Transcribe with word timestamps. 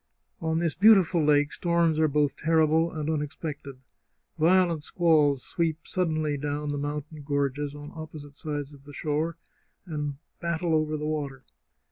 On 0.41 0.57
this 0.57 0.73
beautiful 0.73 1.23
lake 1.23 1.53
storms 1.53 1.99
are 1.99 2.07
both 2.07 2.35
terrible 2.35 2.91
and 2.91 3.07
unexpected. 3.07 3.77
Violent 4.39 4.83
squalls 4.83 5.43
sweep 5.43 5.85
suddenly 5.87 6.37
down 6.37 6.69
the 6.71 6.77
mountain 6.79 7.21
gorges 7.21 7.75
on 7.75 7.91
opposite 7.93 8.35
sides 8.35 8.73
of 8.73 8.85
the 8.85 8.93
shore, 8.93 9.37
and 9.85 10.15
battle 10.39 10.73
over 10.73 10.97
the 10.97 11.05
water. 11.05 11.43